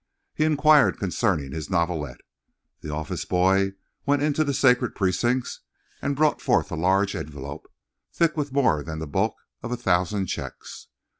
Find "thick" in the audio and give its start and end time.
8.11-8.35